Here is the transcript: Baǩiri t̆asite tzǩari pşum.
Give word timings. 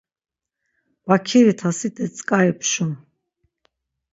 Baǩiri 1.05 1.53
t̆asite 1.59 2.05
tzǩari 2.13 2.53
pşum. 2.59 2.91